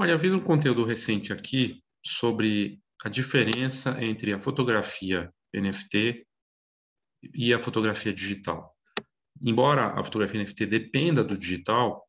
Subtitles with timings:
[0.00, 6.26] Olha, eu fiz um conteúdo recente aqui sobre a diferença entre a fotografia NFT
[7.34, 8.74] e a fotografia digital.
[9.44, 12.02] Embora a fotografia NFT dependa do digital,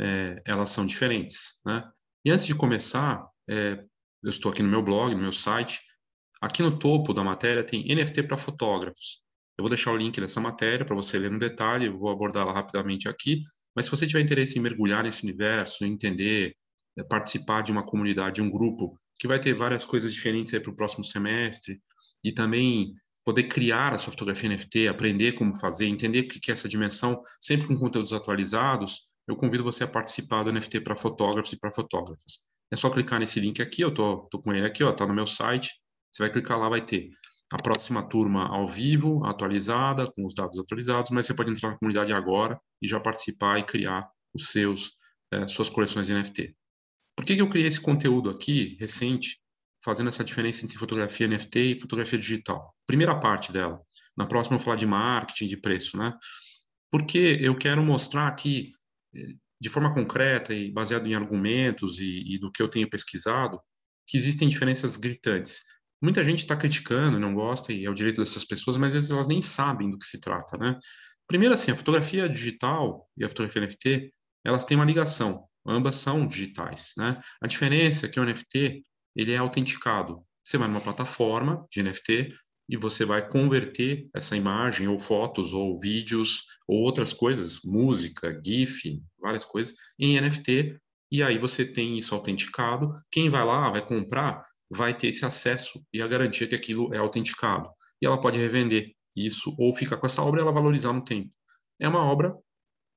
[0.00, 1.88] é, elas são diferentes, né?
[2.24, 3.78] E antes de começar, é,
[4.24, 5.80] eu estou aqui no meu blog, no meu site.
[6.40, 9.20] Aqui no topo da matéria tem NFT para fotógrafos.
[9.56, 12.52] Eu vou deixar o link dessa matéria para você ler no detalhe, eu vou abordá-la
[12.52, 13.38] rapidamente aqui.
[13.72, 16.56] Mas se você tiver interesse em mergulhar nesse universo, entender
[17.04, 20.76] participar de uma comunidade, de um grupo que vai ter várias coisas diferentes para o
[20.76, 21.80] próximo semestre
[22.22, 22.92] e também
[23.24, 27.20] poder criar a sua fotografia NFT, aprender como fazer, entender o que é essa dimensão,
[27.40, 31.72] sempre com conteúdos atualizados, eu convido você a participar do NFT para fotógrafos e para
[31.72, 32.46] fotógrafas.
[32.70, 35.14] É só clicar nesse link aqui, eu tô, tô com ele aqui, ó, tá no
[35.14, 35.70] meu site.
[36.10, 37.10] Você vai clicar lá, vai ter
[37.50, 41.78] a próxima turma ao vivo, atualizada, com os dados atualizados, mas você pode entrar na
[41.78, 44.96] comunidade agora e já participar e criar os seus,
[45.32, 46.56] eh, suas coleções de NFT.
[47.16, 49.40] Por que, que eu criei esse conteúdo aqui, recente,
[49.82, 52.74] fazendo essa diferença entre fotografia NFT e fotografia digital?
[52.86, 53.80] Primeira parte dela.
[54.16, 56.12] Na próxima eu vou falar de marketing, de preço, né?
[56.90, 58.68] Porque eu quero mostrar aqui,
[59.14, 63.58] eh, de forma concreta e baseado em argumentos e, e do que eu tenho pesquisado,
[64.06, 65.62] que existem diferenças gritantes.
[66.02, 69.10] Muita gente está criticando, não gosta, e é o direito dessas pessoas, mas às vezes
[69.10, 70.78] elas nem sabem do que se trata, né?
[71.26, 74.12] Primeiro, assim, a fotografia digital e a fotografia NFT,
[74.44, 77.20] elas têm uma ligação ambas são digitais, né?
[77.40, 80.22] A diferença é que o NFT, ele é autenticado.
[80.44, 82.34] Você vai numa plataforma de NFT
[82.68, 89.00] e você vai converter essa imagem ou fotos ou vídeos ou outras coisas, música, GIF,
[89.20, 90.78] várias coisas, em NFT
[91.10, 92.92] e aí você tem isso autenticado.
[93.10, 96.98] Quem vai lá, vai comprar, vai ter esse acesso e a garantia que aquilo é
[96.98, 97.70] autenticado.
[98.02, 101.32] E ela pode revender isso ou ficar com essa obra e ela valorizar no tempo.
[101.80, 102.36] É uma obra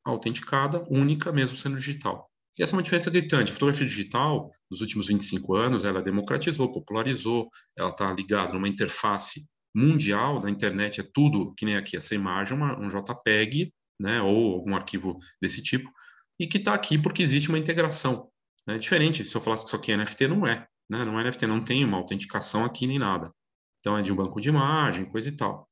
[0.03, 2.28] autenticada, única, mesmo sendo digital.
[2.57, 3.51] E essa é uma diferença gritante.
[3.51, 9.47] A fotografia digital, nos últimos 25 anos, ela democratizou, popularizou, ela está ligada numa interface
[9.73, 14.55] mundial, na internet é tudo, que nem aqui, essa imagem, uma, um JPEG, né, ou
[14.55, 15.91] algum arquivo desse tipo,
[16.39, 18.29] e que está aqui porque existe uma integração.
[18.65, 18.77] Né?
[18.77, 20.67] Diferente, se eu falasse que isso aqui é NFT, não é.
[20.89, 21.03] Né?
[21.05, 23.31] Não é NFT, não tem uma autenticação aqui nem nada.
[23.79, 25.69] Então, é de um banco de imagem, coisa e tal.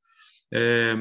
[0.53, 0.95] É,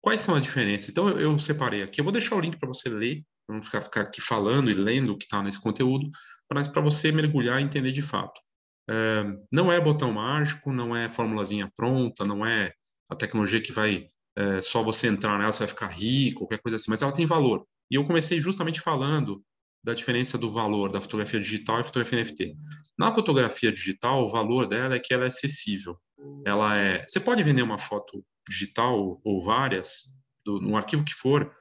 [0.00, 0.88] quais são as diferenças?
[0.88, 2.00] Então, eu, eu separei aqui.
[2.00, 5.12] Eu vou deixar o link para você ler não ficar, ficar aqui falando e lendo
[5.12, 6.08] o que está nesse conteúdo,
[6.52, 8.40] mas para você mergulhar e entender de fato.
[8.90, 12.72] É, não é botão mágico, não é formulazinha pronta, não é
[13.10, 16.76] a tecnologia que vai é, só você entrar nela, você vai ficar rico, qualquer coisa
[16.76, 17.66] assim, mas ela tem valor.
[17.90, 19.42] E eu comecei justamente falando
[19.82, 22.54] da diferença do valor da fotografia digital e fotografia NFT.
[22.98, 25.98] Na fotografia digital, o valor dela é que ela é acessível.
[26.44, 30.04] Ela é, você pode vender uma foto digital ou várias,
[30.44, 31.52] do, num arquivo que for,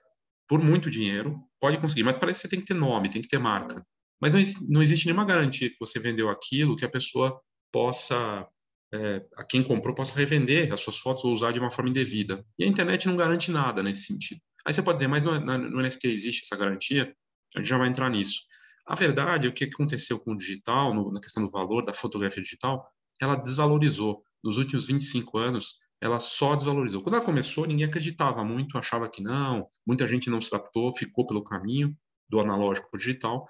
[0.47, 3.27] por muito dinheiro, pode conseguir, mas parece que você tem que ter nome, tem que
[3.27, 3.85] ter marca.
[4.19, 7.39] Mas não, não existe nenhuma garantia que você vendeu aquilo que a pessoa
[7.71, 8.47] possa,
[8.93, 12.43] é, a quem comprou, possa revender as suas fotos ou usar de uma forma indevida.
[12.57, 14.41] E a internet não garante nada nesse sentido.
[14.65, 17.13] Aí você pode dizer, mas no, no NFT existe essa garantia?
[17.55, 18.41] A gente já vai entrar nisso.
[18.85, 21.93] A verdade é o que aconteceu com o digital, no, na questão do valor da
[21.93, 22.89] fotografia digital,
[23.21, 24.23] ela desvalorizou.
[24.43, 27.01] Nos últimos 25 anos, ela só desvalorizou.
[27.01, 31.25] Quando ela começou, ninguém acreditava muito, achava que não, muita gente não se adaptou, ficou
[31.25, 31.95] pelo caminho
[32.29, 33.47] do analógico para o digital,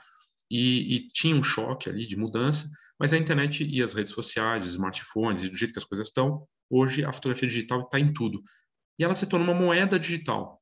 [0.50, 4.64] e, e, tinha um choque ali de mudança, mas a internet e as redes sociais,
[4.64, 8.14] os smartphones, e do jeito que as coisas estão, hoje a fotografia digital está em
[8.14, 8.42] tudo.
[8.98, 10.62] E ela se torna uma moeda digital.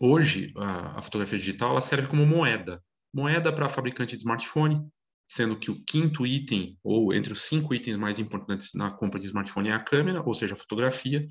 [0.00, 2.82] Hoje, a, a fotografia digital ela serve como moeda.
[3.12, 4.88] Moeda para fabricante de smartphone,
[5.28, 9.26] sendo que o quinto item, ou entre os cinco itens mais importantes na compra de
[9.26, 11.26] smartphone é a câmera, ou seja, a fotografia,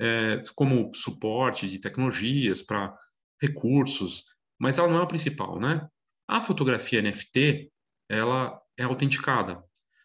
[0.00, 2.94] é, como suporte de tecnologias para
[3.40, 4.24] recursos,
[4.58, 5.86] mas ela não é a principal, né?
[6.28, 7.70] A fotografia NFT,
[8.08, 9.62] ela é autenticada.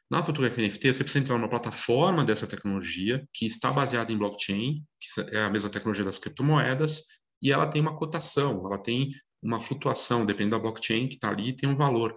[0.10, 4.76] Na fotografia NFT, você precisa entrar numa plataforma dessa tecnologia, que está baseada em blockchain,
[5.00, 7.04] que é a mesma tecnologia das criptomoedas,
[7.42, 9.10] e ela tem uma cotação, ela tem
[9.42, 12.16] uma flutuação, dependendo da blockchain que está ali, tem um valor.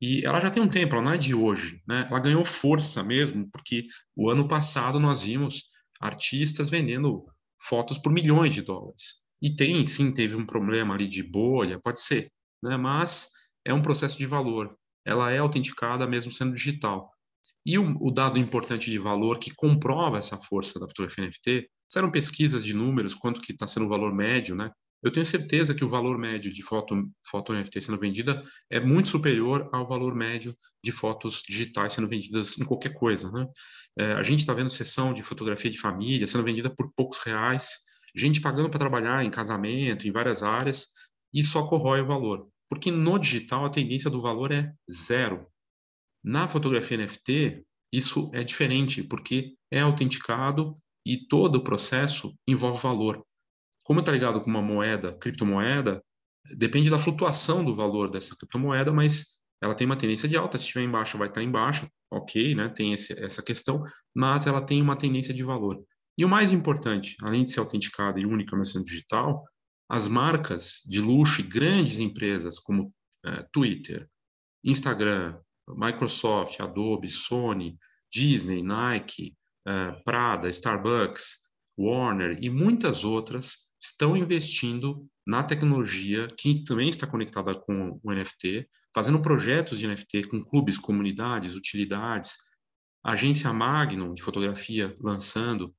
[0.00, 2.06] E ela já tem um tempo, ela não é de hoje, né?
[2.08, 3.86] Ela ganhou força mesmo, porque
[4.16, 5.64] o ano passado nós vimos
[6.00, 7.26] artistas vendendo
[7.60, 9.20] fotos por milhões de dólares.
[9.42, 12.32] E tem, sim, teve um problema ali de bolha, pode ser,
[12.62, 12.76] né?
[12.76, 13.30] Mas
[13.64, 14.74] é um processo de valor.
[15.04, 17.10] Ela é autenticada mesmo sendo digital.
[17.64, 22.10] E o, o dado importante de valor que comprova essa força da fotografia NFT, eram
[22.10, 24.70] pesquisas de números, quanto que está sendo o valor médio, né?
[25.02, 29.08] Eu tenho certeza que o valor médio de foto, foto NFT sendo vendida é muito
[29.08, 33.30] superior ao valor médio de fotos digitais sendo vendidas em qualquer coisa.
[33.30, 33.46] Né?
[33.98, 37.78] É, a gente está vendo sessão de fotografia de família sendo vendida por poucos reais,
[38.14, 40.88] gente pagando para trabalhar em casamento, em várias áreas,
[41.32, 42.48] e só corrói o valor.
[42.68, 45.46] Porque no digital a tendência do valor é zero.
[46.22, 50.74] Na fotografia NFT, isso é diferente, porque é autenticado
[51.06, 53.24] e todo o processo envolve valor.
[53.84, 56.02] Como está ligado com uma moeda, criptomoeda,
[56.56, 60.64] depende da flutuação do valor dessa criptomoeda, mas ela tem uma tendência de alta, se
[60.64, 62.68] estiver em baixa vai estar em baixa, ok, né?
[62.70, 63.82] tem esse, essa questão,
[64.14, 65.82] mas ela tem uma tendência de valor.
[66.16, 69.44] E o mais importante, além de ser autenticada e única no centro digital,
[69.88, 72.92] as marcas de luxo e grandes empresas como
[73.24, 74.08] é, Twitter,
[74.64, 75.38] Instagram,
[75.68, 77.76] Microsoft, Adobe, Sony,
[78.12, 79.36] Disney, Nike,
[79.66, 81.49] é, Prada, Starbucks,
[81.80, 88.68] Warner e muitas outras estão investindo na tecnologia que também está conectada com o NFT,
[88.94, 92.36] fazendo projetos de NFT com clubes, comunidades, utilidades,
[93.02, 95.74] agência Magnum de fotografia lançando.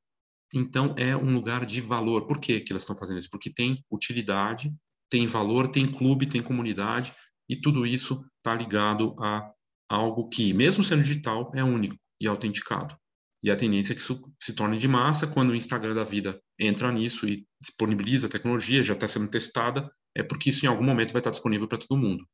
[0.53, 2.25] Então é um lugar de valor.
[2.25, 3.29] Por que, que elas estão fazendo isso?
[3.29, 4.71] Porque tem utilidade,
[5.09, 7.13] tem valor, tem clube, tem comunidade
[7.47, 9.51] e tudo isso está ligado a
[9.89, 12.97] algo que, mesmo sendo digital, é único e autenticado.
[13.43, 16.39] E a tendência é que isso se torne de massa quando o Instagram da vida
[16.59, 20.83] entra nisso e disponibiliza a tecnologia, já está sendo testada, é porque isso em algum
[20.83, 22.25] momento vai estar disponível para todo mundo.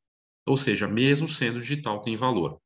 [0.46, 2.60] Ou seja, mesmo sendo digital, tem valor.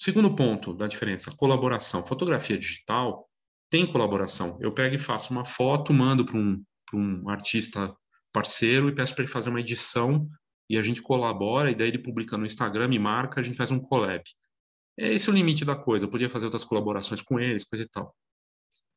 [0.00, 2.04] Segundo ponto da diferença, colaboração.
[2.04, 3.28] Fotografia digital
[3.70, 4.58] tem colaboração.
[4.60, 6.62] Eu pego e faço uma foto, mando para um,
[6.92, 7.94] um artista
[8.32, 10.28] parceiro e peço para ele fazer uma edição
[10.68, 13.70] e a gente colabora, e daí ele publica no Instagram, me marca, a gente faz
[13.70, 14.22] um collab.
[14.98, 16.06] É esse o limite da coisa.
[16.06, 18.14] Eu podia fazer outras colaborações com eles, coisa e tal.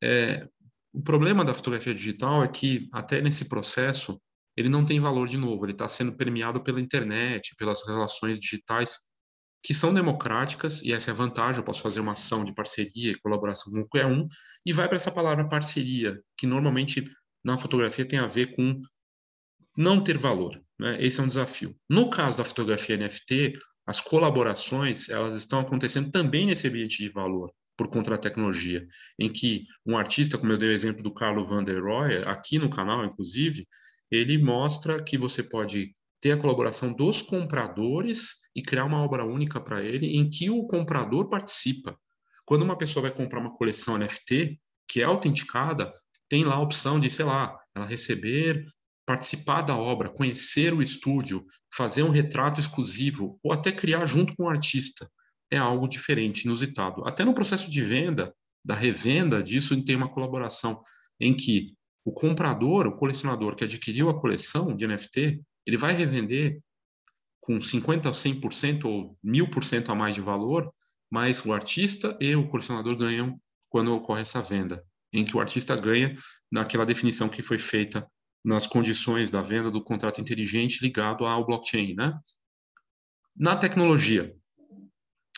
[0.01, 0.47] É,
[0.93, 4.19] o problema da fotografia digital é que, até nesse processo,
[4.55, 5.65] ele não tem valor de novo.
[5.65, 8.97] Ele está sendo permeado pela internet, pelas relações digitais,
[9.63, 11.59] que são democráticas, e essa é a vantagem.
[11.59, 14.27] Eu posso fazer uma ação de parceria e colaboração com qualquer um,
[14.65, 17.09] e vai para essa palavra parceria, que normalmente
[17.43, 18.81] na fotografia tem a ver com
[19.77, 20.61] não ter valor.
[20.79, 20.97] Né?
[21.03, 21.75] Esse é um desafio.
[21.89, 23.57] No caso da fotografia NFT,
[23.89, 28.87] as colaborações elas estão acontecendo também nesse ambiente de valor por conta da tecnologia,
[29.17, 32.59] em que um artista, como eu dei o exemplo do Carlo Van der Rohe, aqui
[32.59, 33.67] no canal, inclusive,
[34.11, 35.91] ele mostra que você pode
[36.21, 40.67] ter a colaboração dos compradores e criar uma obra única para ele, em que o
[40.67, 41.97] comprador participa.
[42.45, 45.91] Quando uma pessoa vai comprar uma coleção NFT, que é autenticada,
[46.27, 48.63] tem lá a opção de, sei lá, ela receber
[49.09, 54.43] participar da obra, conhecer o estúdio, fazer um retrato exclusivo ou até criar junto com
[54.43, 55.09] o artista
[55.49, 57.03] é algo diferente, inusitado.
[57.07, 58.31] Até no processo de venda,
[58.63, 60.83] da revenda disso, tem uma colaboração
[61.19, 61.73] em que
[62.05, 66.59] o comprador, o colecionador que adquiriu a coleção de NFT, ele vai revender
[67.41, 70.71] com 50% a 100% ou 1000% a mais de valor,
[71.09, 74.79] mas o artista e o colecionador ganham quando ocorre essa venda,
[75.11, 76.15] em que o artista ganha
[76.51, 78.07] naquela definição que foi feita
[78.43, 82.17] nas condições da venda do contrato inteligente ligado ao blockchain, né?
[83.35, 84.35] Na tecnologia,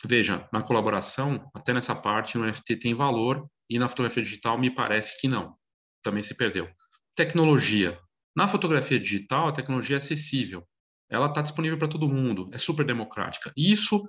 [0.04, 4.72] veja, na colaboração, até nessa parte, no NFT tem valor e na fotografia digital me
[4.72, 5.56] parece que não.
[6.02, 6.68] Também se perdeu.
[7.16, 7.98] Tecnologia.
[8.34, 10.66] Na fotografia digital, a tecnologia é acessível.
[11.10, 13.52] Ela está disponível para todo mundo, é super democrática.
[13.56, 14.02] Isso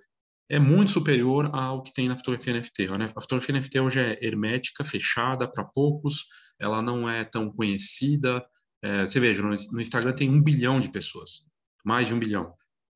[0.50, 2.88] é muito superior ao que tem na fotografia NFT.
[3.16, 6.26] A fotografia NFT hoje é hermética, fechada para poucos,
[6.60, 8.44] ela não é tão conhecida,
[8.84, 11.46] é, você veja, no, no, Instagram tem um bilhão de pessoas,
[11.86, 12.54] mais de um bilhão.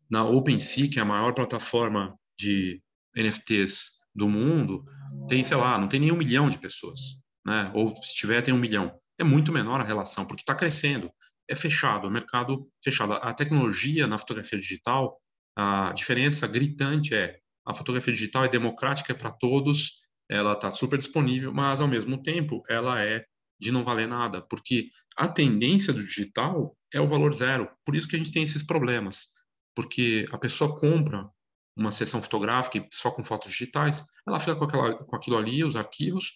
[0.09, 2.81] Na OpenSea, que é a maior plataforma de
[3.15, 4.83] NFTs do mundo,
[5.27, 7.71] tem, sei lá, não tem nem um milhão de pessoas, né?
[7.73, 8.99] Ou se tiver, tem um milhão.
[9.17, 11.09] É muito menor a relação, porque está crescendo.
[11.49, 13.13] É fechado, o mercado fechado.
[13.13, 15.17] A tecnologia na fotografia digital,
[15.57, 20.97] a diferença gritante é a fotografia digital é democrática, é para todos, ela está super
[20.97, 23.25] disponível, mas ao mesmo tempo ela é
[23.59, 27.69] de não valer nada, porque a tendência do digital é o valor zero.
[27.85, 29.27] Por isso que a gente tem esses problemas,
[29.75, 31.29] porque a pessoa compra
[31.75, 35.75] uma sessão fotográfica só com fotos digitais, ela fica com, aquela, com aquilo ali, os
[35.75, 36.33] arquivos,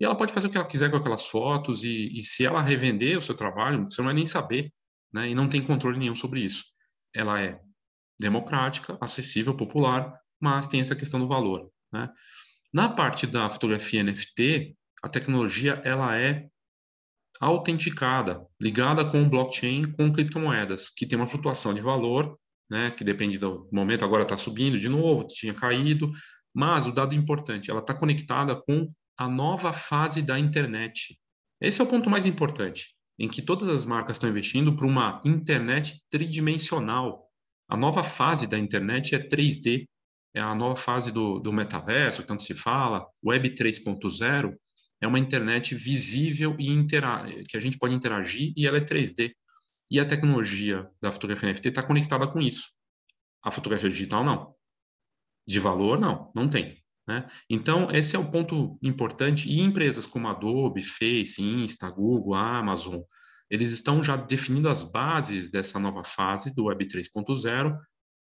[0.00, 2.62] e ela pode fazer o que ela quiser com aquelas fotos, e, e se ela
[2.62, 4.72] revender o seu trabalho, você não vai nem saber,
[5.12, 5.28] né?
[5.28, 6.64] e não tem controle nenhum sobre isso.
[7.14, 7.60] Ela é
[8.20, 11.70] democrática, acessível, popular, mas tem essa questão do valor.
[11.92, 12.08] Né?
[12.72, 16.48] Na parte da fotografia NFT, a tecnologia ela é
[17.44, 22.38] autenticada, ligada com blockchain, com criptomoedas, que tem uma flutuação de valor,
[22.70, 26.10] né, que depende do momento, agora está subindo de novo, tinha caído,
[26.54, 31.18] mas o dado importante, ela está conectada com a nova fase da internet.
[31.60, 35.20] Esse é o ponto mais importante, em que todas as marcas estão investindo para uma
[35.24, 37.28] internet tridimensional.
[37.68, 39.84] A nova fase da internet é 3D,
[40.34, 44.54] é a nova fase do, do metaverso, tanto se fala, Web 3.0,
[45.00, 49.32] é uma internet visível e que a gente pode interagir e ela é 3D.
[49.90, 52.70] E a tecnologia da fotografia NFT está conectada com isso.
[53.42, 54.54] A fotografia digital não.
[55.46, 56.82] De valor, não, não tem.
[57.06, 57.28] Né?
[57.50, 59.48] Então, esse é o ponto importante.
[59.48, 63.00] E empresas como Adobe, Face, Insta, Google, Amazon,
[63.50, 67.78] eles estão já definindo as bases dessa nova fase do Web 3.0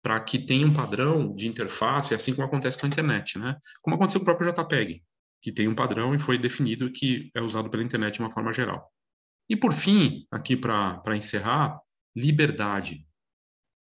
[0.02, 3.56] para que tenha um padrão de interface, assim como acontece com a internet, né?
[3.82, 5.02] Como aconteceu com o próprio JPEG,
[5.40, 8.52] que tem um padrão e foi definido que é usado pela internet de uma forma
[8.52, 8.90] geral.
[9.48, 11.80] E por fim, aqui para encerrar,
[12.14, 13.06] liberdade.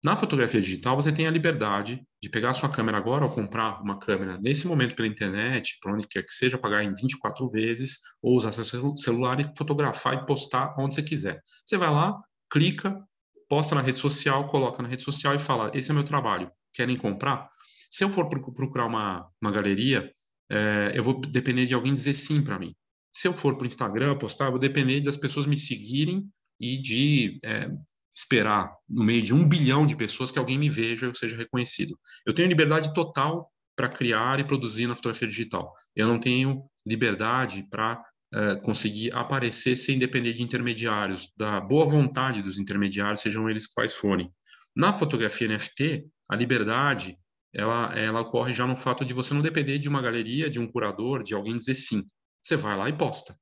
[0.04, 3.80] Na fotografia digital, você tem a liberdade de pegar a sua câmera agora ou comprar
[3.80, 8.00] uma câmera nesse momento pela internet, para onde quer que seja, pagar em 24 vezes,
[8.20, 8.64] ou usar seu
[8.96, 11.40] celular e fotografar e postar onde você quiser.
[11.64, 12.20] Você vai lá,
[12.50, 13.02] clica,
[13.48, 16.96] posta na rede social, coloca na rede social e fala: Esse é meu trabalho, querem
[16.96, 17.48] comprar?
[17.90, 20.12] Se eu for procurar uma, uma galeria,
[20.50, 22.74] é, eu vou depender de alguém dizer sim para mim.
[23.12, 26.28] Se eu for para o Instagram postar, eu vou depender das pessoas me seguirem
[26.60, 27.70] e de é,
[28.14, 31.98] esperar, no meio de um bilhão de pessoas, que alguém me veja e seja reconhecido.
[32.24, 35.72] Eu tenho liberdade total para criar e produzir na fotografia digital.
[35.96, 38.00] Eu não tenho liberdade para
[38.34, 43.94] uh, conseguir aparecer sem depender de intermediários, da boa vontade dos intermediários, sejam eles quais
[43.94, 44.30] forem.
[44.76, 47.18] Na fotografia NFT, a liberdade
[47.54, 50.66] ela, ela ocorre já no fato de você não depender de uma galeria, de um
[50.66, 52.04] curador, de alguém dizer sim.
[52.42, 53.36] Você vai lá e posta.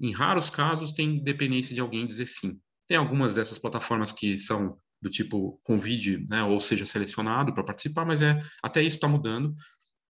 [0.00, 2.58] Em raros casos tem dependência de alguém dizer sim.
[2.88, 8.04] Tem algumas dessas plataformas que são do tipo convide, né, ou seja, selecionado para participar,
[8.04, 9.54] mas é até isso está mudando.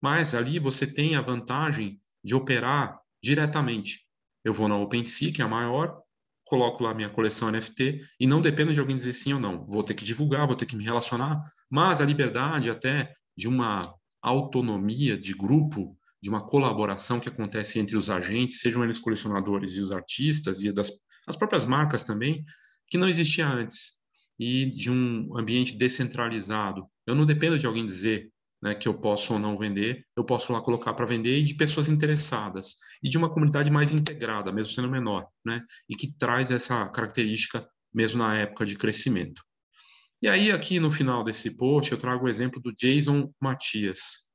[0.00, 4.06] Mas ali você tem a vantagem de operar diretamente.
[4.44, 6.00] Eu vou na OpenSea, que é a maior,
[6.44, 9.66] coloco lá minha coleção NFT e não dependo de alguém dizer sim ou não.
[9.66, 11.40] Vou ter que divulgar, vou ter que me relacionar,
[11.70, 17.97] mas a liberdade até de uma autonomia de grupo, de uma colaboração que acontece entre
[17.97, 20.90] os agentes, sejam eles colecionadores e os artistas e das
[21.25, 22.42] as próprias marcas também,
[22.88, 23.99] que não existia antes,
[24.40, 26.87] e de um ambiente descentralizado.
[27.07, 30.54] Eu não dependo de alguém dizer né, que eu posso ou não vender, eu posso
[30.54, 34.73] lá colocar para vender e de pessoas interessadas, e de uma comunidade mais integrada, mesmo
[34.73, 39.42] sendo menor, né, e que traz essa característica mesmo na época de crescimento.
[40.20, 44.28] E aí, aqui no final desse post, eu trago o exemplo do Jason Matias.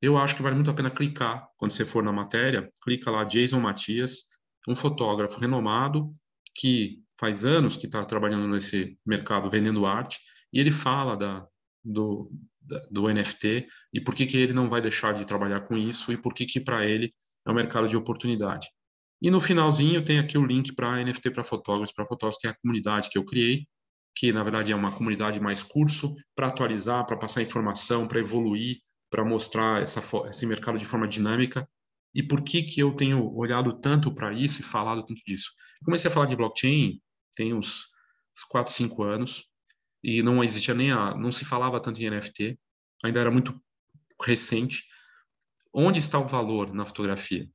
[0.00, 3.22] Eu acho que vale muito a pena clicar, quando você for na matéria, clica lá
[3.22, 4.24] Jason Matias,
[4.66, 6.10] um fotógrafo renomado
[6.54, 10.18] que faz anos que está trabalhando nesse mercado vendendo arte
[10.52, 11.46] e ele fala da,
[11.84, 15.76] do, da, do NFT e por que, que ele não vai deixar de trabalhar com
[15.76, 17.14] isso e por que, que para ele
[17.46, 18.68] é um mercado de oportunidade.
[19.20, 22.50] E no finalzinho tem aqui o link para NFT para fotógrafos, para fotógrafos, que é
[22.50, 23.68] a comunidade que eu criei,
[24.14, 28.78] que na verdade é uma comunidade mais curso para atualizar, para passar informação, para evoluir,
[29.10, 31.68] para mostrar essa, esse mercado de forma dinâmica
[32.14, 35.52] e por que, que eu tenho olhado tanto para isso e falado tanto disso?
[35.84, 37.00] comecei a falar de blockchain
[37.34, 37.88] tem uns
[38.48, 39.48] 4, 5 anos
[40.02, 42.58] e não existia nem a, não se falava tanto em NFT,
[43.04, 43.58] ainda era muito
[44.22, 44.84] recente.
[45.72, 47.48] Onde está o valor na fotografia?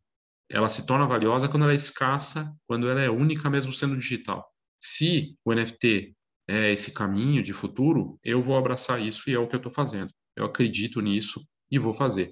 [0.49, 4.45] Ela se torna valiosa quando ela é escassa, quando ela é única mesmo sendo digital.
[4.79, 6.16] Se o NFT
[6.47, 9.71] é esse caminho de futuro, eu vou abraçar isso e é o que eu estou
[9.71, 10.13] fazendo.
[10.35, 12.31] Eu acredito nisso e vou fazer.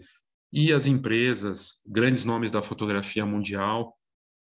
[0.53, 3.93] E as empresas, grandes nomes da fotografia mundial,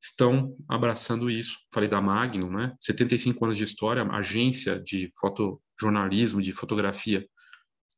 [0.02, 1.58] estão abraçando isso.
[1.72, 2.74] Falei da Magnum, né?
[2.80, 7.26] 75 anos de história, agência de fotojornalismo, de fotografia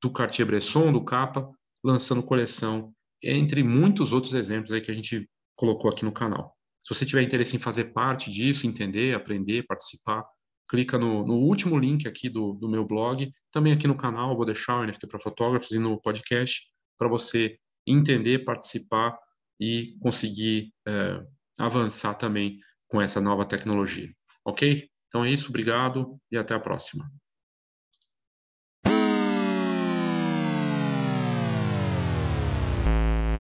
[0.02, 1.49] do Cartier-Bresson, do Capa,
[1.83, 6.57] lançando coleção, entre muitos outros exemplos aí que a gente colocou aqui no canal.
[6.83, 10.25] Se você tiver interesse em fazer parte disso, entender, aprender, participar,
[10.73, 14.47] clica no, no último link aqui do, do meu blog, também aqui no canal, vou
[14.47, 16.62] deixar o NFT para fotógrafos e no podcast,
[16.99, 19.14] para você entender, participar
[19.61, 21.23] e conseguir é,
[21.61, 24.11] avançar também com essa nova tecnologia.
[24.47, 24.88] Ok?
[25.09, 27.05] Então é isso, obrigado e até a próxima.